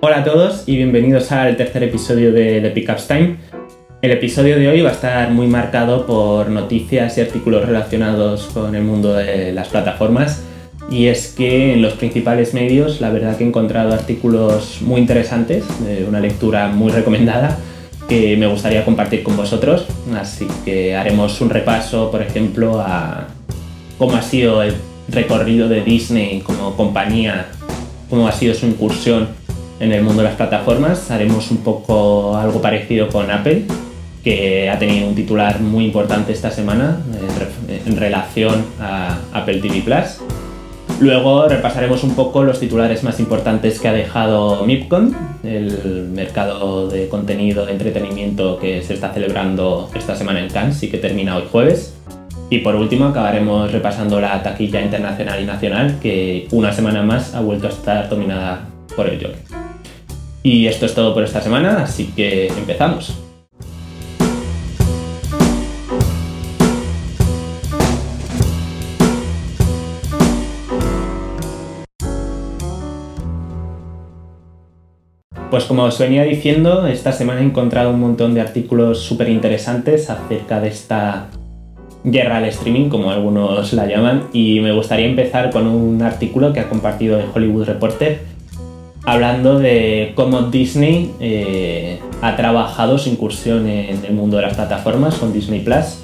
[0.00, 3.36] Hola a todos y bienvenidos al tercer episodio de The Pickups Time.
[4.00, 8.76] El episodio de hoy va a estar muy marcado por noticias y artículos relacionados con
[8.76, 10.44] el mundo de las plataformas
[10.88, 15.64] y es que en los principales medios la verdad que he encontrado artículos muy interesantes,
[15.84, 17.58] de una lectura muy recomendada
[18.08, 23.26] que me gustaría compartir con vosotros, así que haremos un repaso por ejemplo a
[23.98, 24.74] cómo ha sido el
[25.08, 27.48] recorrido de Disney como compañía,
[28.08, 29.37] cómo ha sido su incursión
[29.80, 31.10] en el mundo de las plataformas.
[31.10, 33.64] Haremos un poco algo parecido con Apple,
[34.22, 37.00] que ha tenido un titular muy importante esta semana
[37.86, 40.18] en, relación a Apple TV Plus.
[41.00, 47.08] Luego repasaremos un poco los titulares más importantes que ha dejado MIPCON, el mercado de
[47.08, 51.44] contenido de entretenimiento que se está celebrando esta semana en Cannes y que termina hoy
[51.52, 51.94] jueves.
[52.50, 57.40] Y por último acabaremos repasando la taquilla internacional y nacional que una semana más ha
[57.42, 59.57] vuelto a estar dominada por el Joker.
[60.50, 63.14] Y esto es todo por esta semana, así que empezamos.
[75.50, 80.08] Pues como os venía diciendo, esta semana he encontrado un montón de artículos súper interesantes
[80.08, 81.26] acerca de esta
[82.04, 86.60] guerra al streaming, como algunos la llaman, y me gustaría empezar con un artículo que
[86.60, 88.37] ha compartido en Hollywood Reporter,
[89.08, 95.14] hablando de cómo Disney eh, ha trabajado su incursión en el mundo de las plataformas
[95.14, 96.00] con Disney Plus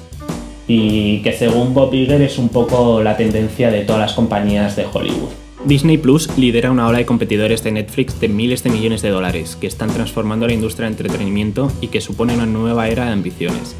[0.67, 4.85] y que según Bob Iger es un poco la tendencia de todas las compañías de
[4.91, 5.29] Hollywood.
[5.65, 9.55] Disney Plus lidera una ola de competidores de Netflix de miles de millones de dólares
[9.55, 13.75] que están transformando la industria de entretenimiento y que supone una nueva era de ambiciones.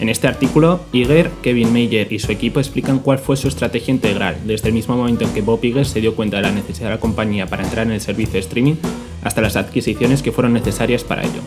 [0.00, 4.34] En este artículo, Iger, Kevin Mayer y su equipo explican cuál fue su estrategia integral,
[4.46, 6.94] desde el mismo momento en que Bob Iger se dio cuenta de la necesidad de
[6.94, 8.76] la compañía para entrar en el servicio de streaming
[9.22, 11.42] hasta las adquisiciones que fueron necesarias para ello.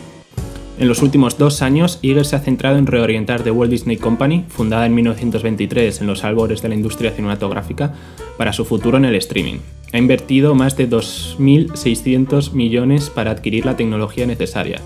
[0.78, 4.44] En los últimos dos años, Iger se ha centrado en reorientar The Walt Disney Company,
[4.48, 7.92] fundada en 1923 en los albores de la industria cinematográfica,
[8.38, 9.58] para su futuro en el streaming.
[9.92, 14.80] Ha invertido más de 2.600 millones para adquirir la tecnología necesaria.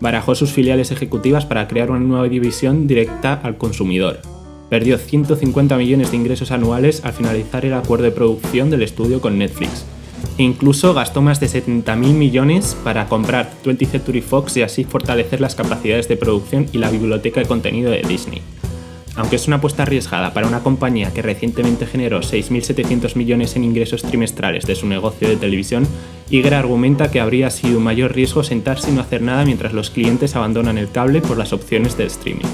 [0.00, 4.20] Barajó sus filiales ejecutivas para crear una nueva división directa al consumidor.
[4.68, 9.38] Perdió 150 millones de ingresos anuales al finalizar el acuerdo de producción del estudio con
[9.38, 9.84] Netflix
[10.38, 15.54] incluso gastó más de 70.000 millones para comprar 20th Century Fox y así fortalecer las
[15.54, 18.42] capacidades de producción y la biblioteca de contenido de Disney.
[19.16, 24.02] Aunque es una apuesta arriesgada para una compañía que recientemente generó 6.700 millones en ingresos
[24.02, 25.86] trimestrales de su negocio de televisión,
[26.30, 29.90] Iger argumenta que habría sido un mayor riesgo sentarse y no hacer nada mientras los
[29.90, 32.46] clientes abandonan el cable por las opciones de streaming.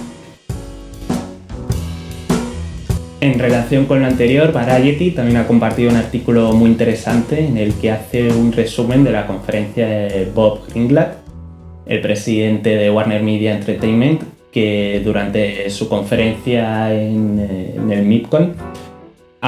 [3.20, 7.74] En relación con lo anterior, Variety también ha compartido un artículo muy interesante en el
[7.74, 11.18] que hace un resumen de la conferencia de Bob Greenblatt,
[11.86, 14.22] el presidente de Warner Media Entertainment,
[14.52, 18.54] que durante su conferencia en, eh, el MIPCON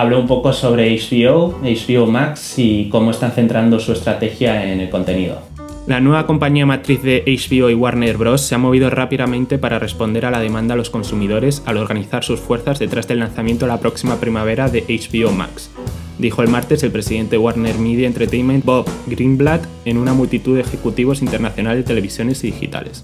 [0.01, 4.91] habló un poco sobre HBO, HBO Max y cómo están centrando su estrategia en el
[4.91, 5.43] contenido.
[5.87, 8.43] La nueva compañía matriz de HBO y Warner Bros.
[8.43, 12.39] se ha movido rápidamente para responder a la demanda a los consumidores al organizar sus
[12.41, 15.71] fuerzas detrás del lanzamiento la próxima primavera de HBO Max,
[16.19, 20.61] dijo el martes el presidente de Warner Media Entertainment Bob Greenblatt en una multitud de
[20.61, 23.03] ejecutivos internacionales de televisiones y digitales.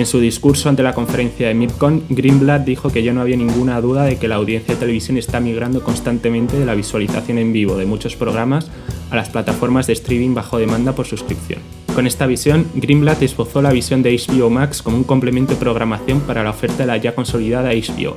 [0.00, 3.82] En su discurso ante la conferencia de MIPCON, Greenblatt dijo que ya no había ninguna
[3.82, 7.76] duda de que la audiencia de televisión está migrando constantemente de la visualización en vivo
[7.76, 8.70] de muchos programas
[9.10, 11.60] a las plataformas de streaming bajo demanda por suscripción.
[11.94, 16.20] Con esta visión, Greenblatt esbozó la visión de HBO Max como un complemento de programación
[16.20, 18.16] para la oferta de la ya consolidada HBO,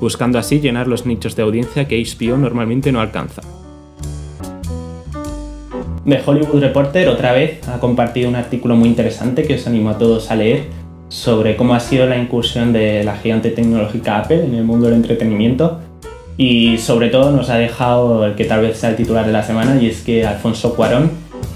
[0.00, 3.42] buscando así llenar los nichos de audiencia que HBO normalmente no alcanza.
[6.06, 9.98] The Hollywood Reporter otra vez ha compartido un artículo muy interesante que os animo a
[9.98, 10.83] todos a leer
[11.14, 14.96] sobre cómo ha sido la incursión de la gigante tecnológica Apple en el mundo del
[14.96, 15.78] entretenimiento
[16.36, 19.44] y sobre todo nos ha dejado el que tal vez sea el titular de la
[19.44, 21.12] semana y es que Alfonso Cuarón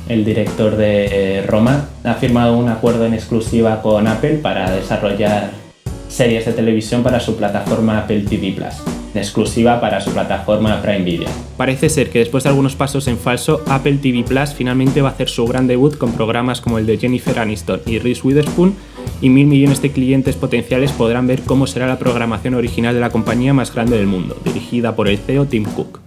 [0.09, 5.51] el director de Roma, ha firmado un acuerdo en exclusiva con Apple para desarrollar
[6.09, 8.75] series de televisión para su plataforma Apple TV Plus,
[9.15, 11.29] exclusiva para su plataforma Prime Video.
[11.59, 15.13] Parece ser que después de algunos pasos en falso, Apple TV Plus finalmente va a
[15.13, 18.75] hacer su gran debut con programas como el de Jennifer Aniston y Reese Witherspoon
[19.21, 23.11] y mil millones de clientes potenciales podrán ver cómo será la programación original de la
[23.11, 26.01] compañía más grande del mundo, dirigida por el CEO Tim Cook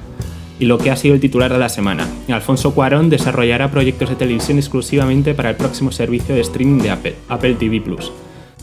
[0.62, 2.07] y lo que ha sido el titular de la semana.
[2.30, 7.15] Alfonso Cuarón desarrollará proyectos de televisión exclusivamente para el próximo servicio de streaming de Apple,
[7.30, 8.12] Apple TV Plus.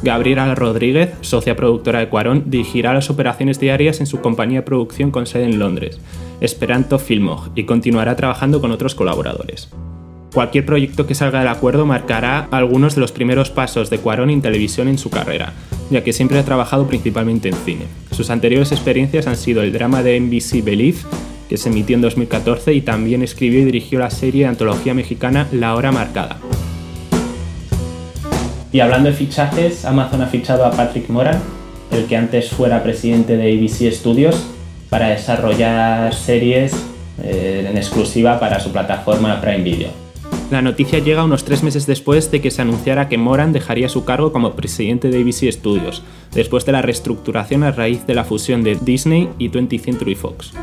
[0.01, 5.11] Gabriela Rodríguez, socia productora de Cuarón, dirigirá las operaciones diarias en su compañía de producción
[5.11, 6.01] con sede en Londres,
[6.41, 9.69] Esperanto Filmog, y continuará trabajando con otros colaboradores.
[10.39, 14.41] Cualquier proyecto que salga del acuerdo marcará algunos de los primeros pasos de Cuarón en
[14.41, 15.53] televisión en su carrera,
[15.91, 17.87] ya que siempre ha trabajado principalmente en cine.
[18.13, 20.99] Sus anteriores experiencias han sido el drama de NBC Believe,
[21.49, 25.49] que se emitió en 2014, y también escribió y dirigió la serie de antología mexicana
[25.51, 26.37] La Hora Marcada.
[28.71, 31.41] Y hablando de fichajes, Amazon ha fichado a Patrick Moran,
[31.91, 34.47] el que antes fuera presidente de ABC Studios,
[34.89, 36.75] para desarrollar series
[37.25, 40.08] eh, en exclusiva para su plataforma Prime Video.
[40.51, 44.07] La noticia llega unos tres meses después de que se anunciara que Moran dejaría su
[44.07, 46.03] cargo como presidente de ABC Studios,
[46.33, 50.55] después de la reestructuración a raíz de la fusión de Disney y 20th Century Fox.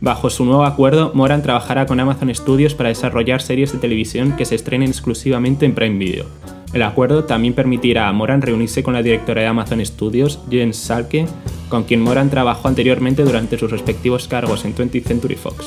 [0.00, 4.44] Bajo su nuevo acuerdo, Moran trabajará con Amazon Studios para desarrollar series de televisión que
[4.44, 6.26] se estrenen exclusivamente en Prime Video.
[6.72, 11.26] El acuerdo también permitirá a Moran reunirse con la directora de Amazon Studios, Jen Salke,
[11.68, 15.66] con quien Moran trabajó anteriormente durante sus respectivos cargos en 20th Century Fox.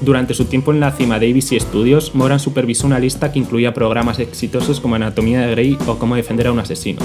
[0.00, 3.72] Durante su tiempo en la cima de ABC Studios, Moran supervisó una lista que incluía
[3.72, 7.00] programas exitosos como Anatomía de Grey o Cómo defender a un asesino.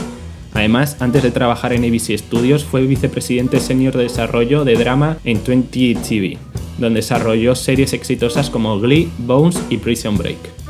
[0.53, 5.41] Además, antes de trabajar en ABC Studios, fue vicepresidente senior de desarrollo de drama en
[5.45, 6.37] 20 TV,
[6.77, 10.60] donde desarrolló series exitosas como Glee, Bones y Prison Break.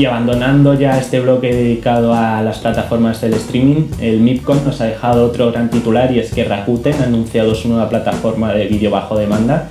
[0.00, 4.86] Y abandonando ya este bloque dedicado a las plataformas del streaming, el MIPCOM nos ha
[4.86, 8.90] dejado otro gran titular y es que Rakuten ha anunciado su nueva plataforma de vídeo
[8.90, 9.68] bajo demanda,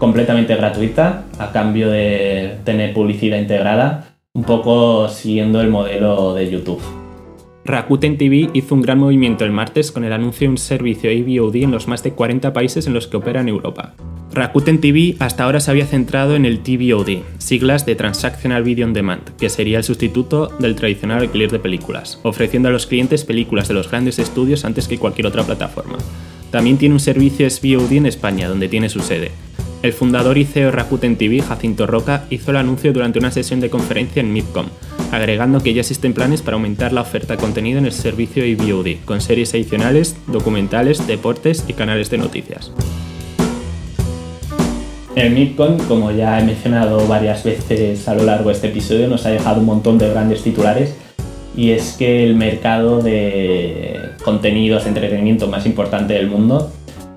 [0.00, 6.82] completamente gratuita, a cambio de tener publicidad integrada, un poco siguiendo el modelo de YouTube.
[7.64, 11.54] Rakuten TV hizo un gran movimiento el martes con el anuncio de un servicio AVOD
[11.54, 13.94] en los más de 40 países en los que opera en Europa.
[14.34, 18.94] Rakuten TV hasta ahora se había centrado en el TVOD, siglas de Transactional Video on
[18.94, 23.68] Demand, que sería el sustituto del tradicional alquiler de películas, ofreciendo a los clientes películas
[23.68, 25.98] de los grandes estudios antes que cualquier otra plataforma.
[26.50, 29.32] También tiene un servicio SVOD en España, donde tiene su sede.
[29.82, 33.68] El fundador y CEO Rakuten TV, Jacinto Roca, hizo el anuncio durante una sesión de
[33.68, 34.66] conferencia en MIPCOM,
[35.10, 39.04] agregando que ya existen planes para aumentar la oferta de contenido en el servicio AVOD,
[39.04, 42.72] con series adicionales, documentales, deportes y canales de noticias.
[45.14, 49.26] El MIPCON, como ya he mencionado varias veces a lo largo de este episodio, nos
[49.26, 50.96] ha dejado un montón de grandes titulares
[51.54, 56.72] y es que el mercado de contenidos de entretenimiento más importante del mundo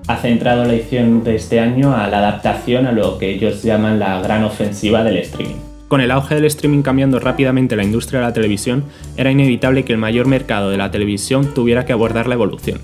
[0.08, 3.98] ha centrado la edición de este año a la adaptación a lo que ellos llaman
[3.98, 5.56] la gran ofensiva del streaming.
[5.88, 8.84] Con el auge del streaming cambiando rápidamente la industria de la televisión,
[9.16, 12.78] era inevitable que el mayor mercado de la televisión tuviera que abordar la evolución.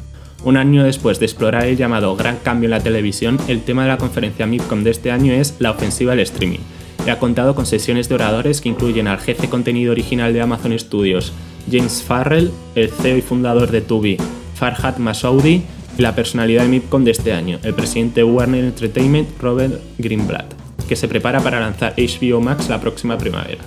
[0.44, 3.90] Un año después de explorar el llamado gran cambio en la televisión, el tema de
[3.90, 6.58] la conferencia MIPCOM de este año es la ofensiva del streaming.
[7.06, 10.76] Y ha contado con sesiones de oradores que incluyen al jefe contenido original de Amazon
[10.76, 11.32] Studios,
[11.70, 14.16] James Farrell, el CEO y fundador de Tubi,
[14.56, 15.62] Farhad Masoudi,
[15.96, 20.54] y la personalidad de MIPCOM de este año, el presidente de Warner Entertainment, Robert Greenblatt,
[20.88, 23.62] que se prepara para lanzar HBO Max la próxima primavera.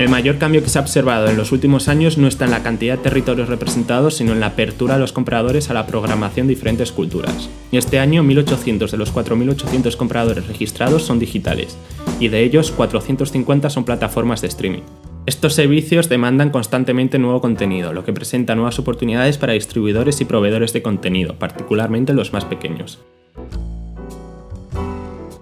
[0.00, 2.62] El mayor cambio que se ha observado en los últimos años no está en la
[2.62, 6.54] cantidad de territorios representados, sino en la apertura de los compradores a la programación de
[6.54, 7.50] diferentes culturas.
[7.70, 11.76] Y este año 1.800 de los 4.800 compradores registrados son digitales,
[12.18, 14.80] y de ellos 450 son plataformas de streaming.
[15.26, 20.72] Estos servicios demandan constantemente nuevo contenido, lo que presenta nuevas oportunidades para distribuidores y proveedores
[20.72, 23.00] de contenido, particularmente los más pequeños.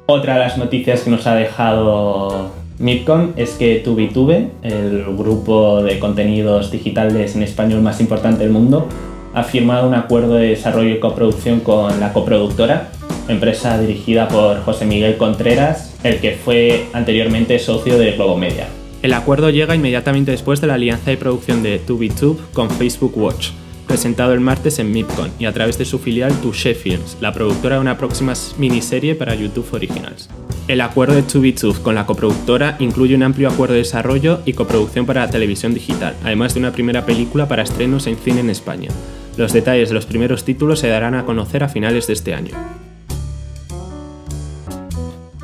[0.06, 5.98] Otra de las noticias que nos ha dejado MIPCOM es que TubiTube, el grupo de
[5.98, 8.86] contenidos digitales en español más importante del mundo,
[9.34, 12.90] ha firmado un acuerdo de desarrollo y coproducción con la coproductora,
[13.28, 18.68] empresa dirigida por José Miguel Contreras, el que fue anteriormente socio de Globo Media.
[19.02, 23.50] El acuerdo llega inmediatamente después de la alianza de producción de TubiTube con Facebook Watch,
[23.88, 27.76] presentado el martes en MIPCON y a través de su filial Touché Films, la productora
[27.76, 30.28] de una próxima miniserie para YouTube Originals.
[30.68, 35.06] El acuerdo de 2 con la coproductora incluye un amplio acuerdo de desarrollo y coproducción
[35.06, 38.90] para la televisión digital, además de una primera película para estrenos en cine en España.
[39.36, 42.54] Los detalles de los primeros títulos se darán a conocer a finales de este año.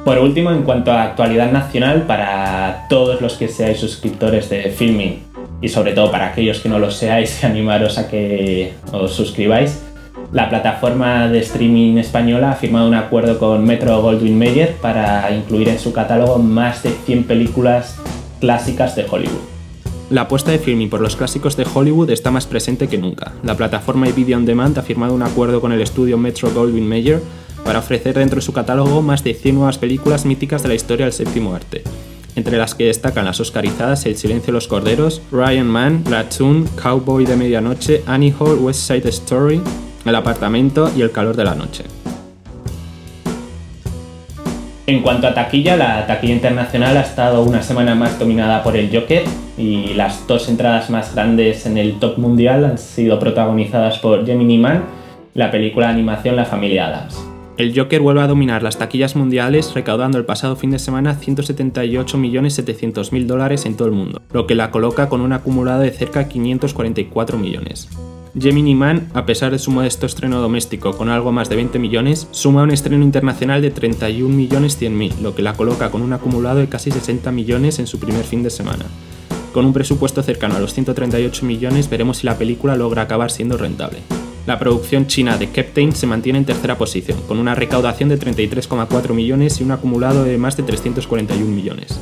[0.05, 5.34] Por último, en cuanto a actualidad nacional, para todos los que seáis suscriptores de Filming
[5.65, 9.81] y sobre todo para aquellos que no lo seáis, animaros a que os suscribáis,
[10.31, 15.71] la plataforma de streaming española ha firmado un acuerdo con Metro Goldwyn Mayer para incluir
[15.71, 17.97] en su catálogo más de 100 películas
[18.41, 19.41] clásicas de Hollywood.
[20.11, 23.33] La apuesta de filming por los clásicos de Hollywood está más presente que nunca.
[23.43, 27.23] La plataforma Video On Demand ha firmado un acuerdo con el estudio Metro Goldwyn Mayer
[27.65, 31.07] para ofrecer dentro de su catálogo más de 100 nuevas películas míticas de la historia
[31.07, 31.83] del séptimo arte,
[32.37, 37.27] entre las que destacan las oscarizadas El silencio de los corderos, Ryan Man, Platoon, Cowboy
[37.27, 39.61] de medianoche, Annie Hall, West Side Story,
[40.05, 41.85] el apartamento y el calor de la noche.
[44.87, 48.95] En cuanto a taquilla, la taquilla internacional ha estado una semana más dominada por el
[48.95, 49.23] Joker
[49.57, 54.59] y las dos entradas más grandes en el top mundial han sido protagonizadas por Gemini
[54.59, 54.85] Man,
[55.33, 57.34] la película de animación La familia Adams.
[57.57, 63.27] El Joker vuelve a dominar las taquillas mundiales recaudando el pasado fin de semana 178.700.000
[63.27, 66.29] dólares en todo el mundo, lo que la coloca con un acumulado de cerca de
[66.29, 67.89] 544 millones.
[68.37, 72.27] Gemini Man, a pesar de su modesto estreno doméstico con algo más de 20 millones,
[72.33, 74.81] suma un estreno internacional de 31 millones
[75.23, 78.43] lo que la coloca con un acumulado de casi 60 millones en su primer fin
[78.43, 78.87] de semana.
[79.53, 83.57] Con un presupuesto cercano a los 138 millones veremos si la película logra acabar siendo
[83.57, 84.01] rentable.
[84.47, 89.15] La producción china de Captain se mantiene en tercera posición, con una recaudación de 33,4
[89.15, 91.99] millones y un acumulado de más de 341 millones.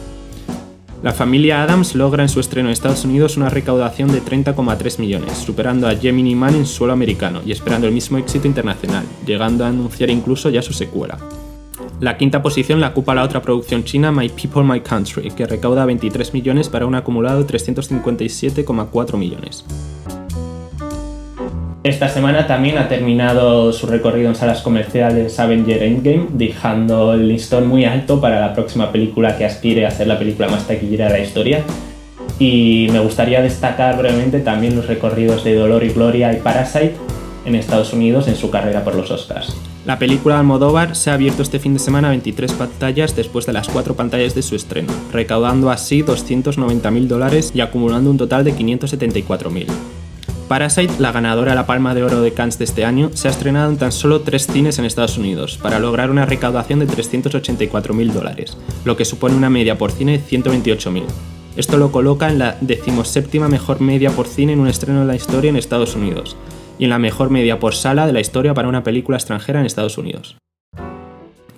[1.04, 5.38] La familia Adams logra en su estreno en Estados Unidos una recaudación de 30,3 millones,
[5.38, 9.68] superando a Gemini Man en suelo americano y esperando el mismo éxito internacional, llegando a
[9.68, 11.18] anunciar incluso ya su secuela.
[12.00, 15.86] La quinta posición la ocupa la otra producción china My People My Country, que recauda
[15.86, 19.64] 23 millones para un acumulado de 357,4 millones.
[21.84, 27.66] Esta semana también ha terminado su recorrido en salas comerciales Avenger Endgame, dejando el listón
[27.66, 31.12] muy alto para la próxima película que aspire a ser la película más taquillera de
[31.12, 31.64] la historia.
[32.38, 36.94] Y me gustaría destacar brevemente también los recorridos de Dolor y Gloria y Parasite
[37.44, 39.56] en Estados Unidos en su carrera por los Oscars.
[39.84, 43.54] La película Almodóvar se ha abierto este fin de semana a 23 pantallas después de
[43.54, 48.54] las 4 pantallas de su estreno, recaudando así 290.000 dólares y acumulando un total de
[48.54, 49.66] 574.000.
[50.52, 53.30] Parasite, la ganadora de la Palma de Oro de Cannes de este año, se ha
[53.30, 58.12] estrenado en tan solo tres cines en Estados Unidos, para lograr una recaudación de 384.000
[58.12, 61.04] dólares, lo que supone una media por cine de 128.000.
[61.56, 65.16] Esto lo coloca en la decimoséptima mejor media por cine en un estreno de la
[65.16, 66.36] historia en Estados Unidos,
[66.78, 69.64] y en la mejor media por sala de la historia para una película extranjera en
[69.64, 70.36] Estados Unidos.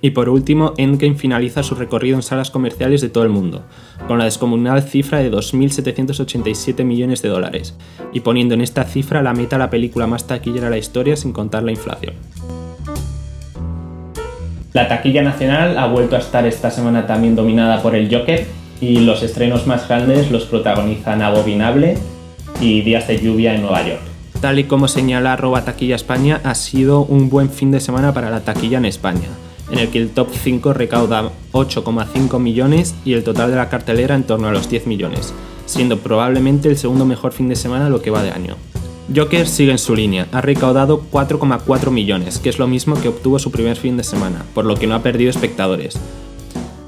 [0.04, 3.62] Y por último, Endgame finaliza su recorrido en salas comerciales de todo el mundo,
[4.06, 7.74] con la descomunal cifra de 2.787 millones de dólares,
[8.12, 11.16] y poniendo en esta cifra la meta a la película más taquillera de la historia
[11.16, 12.12] sin contar la inflación.
[14.74, 18.46] La taquilla nacional ha vuelto a estar esta semana también dominada por el Joker,
[18.82, 21.96] y los estrenos más grandes los protagonizan Abominable
[22.60, 24.02] y Días de lluvia en Nueva York.
[24.42, 28.28] Tal y como señala arroba taquilla España, ha sido un buen fin de semana para
[28.28, 29.28] la taquilla en España
[29.70, 34.14] en el que el top 5 recauda 8,5 millones y el total de la cartelera
[34.14, 35.32] en torno a los 10 millones,
[35.66, 38.56] siendo probablemente el segundo mejor fin de semana lo que va de año.
[39.14, 43.38] Joker sigue en su línea, ha recaudado 4,4 millones, que es lo mismo que obtuvo
[43.38, 45.98] su primer fin de semana, por lo que no ha perdido espectadores.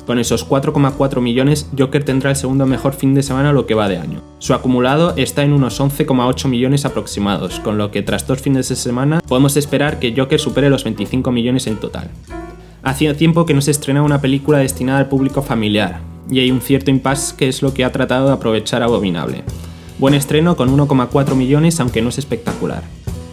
[0.07, 3.89] Con esos 4,4 millones, Joker tendrá el segundo mejor fin de semana lo que va
[3.89, 4.23] de año.
[4.39, 8.77] Su acumulado está en unos 11,8 millones aproximados, con lo que tras dos fines de
[8.77, 12.11] semana podemos esperar que Joker supere los 25 millones en total.
[12.87, 15.99] Hacía tiempo que no se estrenaba una película destinada al público familiar,
[16.31, 19.43] y hay un cierto impasse que es lo que ha tratado de aprovechar Abominable.
[19.99, 22.85] Buen estreno con 1,4 millones, aunque no es espectacular.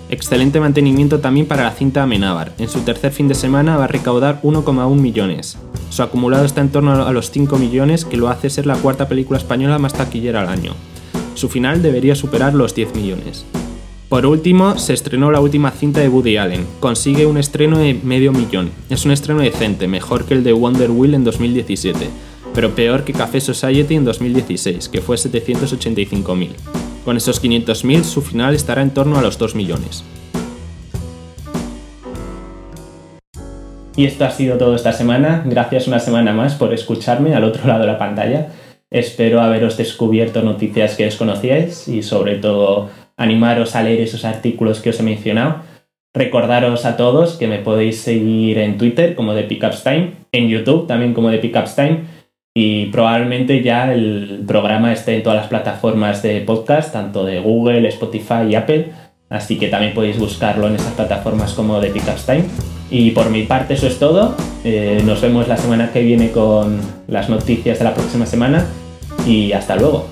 [0.10, 2.54] Excelente mantenimiento también para la cinta Amenábar.
[2.58, 5.60] En su tercer fin de semana va a recaudar 1,1 millones.
[5.92, 9.08] Su acumulado está en torno a los 5 millones, que lo hace ser la cuarta
[9.08, 10.74] película española más taquillera al año.
[11.36, 13.46] Su final debería superar los 10 millones.
[14.14, 16.68] Por último, se estrenó la última cinta de Woody Allen.
[16.80, 18.70] Consigue un estreno de medio millón.
[18.88, 22.12] Es un estreno decente, mejor que el de Wonder Wheel en 2017,
[22.54, 26.50] pero peor que Café Society en 2016, que fue 785.000.
[27.04, 30.04] Con esos 500.000, su final estará en torno a los 2 millones.
[33.96, 35.42] Y esto ha sido todo esta semana.
[35.44, 38.50] Gracias una semana más por escucharme al otro lado de la pantalla.
[38.92, 44.90] Espero haberos descubierto noticias que desconocíais y sobre todo animaros a leer esos artículos que
[44.90, 45.62] os he mencionado.
[46.14, 50.88] Recordaros a todos que me podéis seguir en Twitter como de Pickups Time, en YouTube
[50.88, 52.02] también como de Pickups Time
[52.56, 57.88] y probablemente ya el programa esté en todas las plataformas de podcast, tanto de Google,
[57.88, 58.92] Spotify y Apple,
[59.30, 62.44] así que también podéis buscarlo en esas plataformas como de Pickups Time.
[62.92, 66.80] Y por mi parte eso es todo, eh, nos vemos la semana que viene con
[67.08, 68.68] las noticias de la próxima semana
[69.26, 70.08] y hasta luego.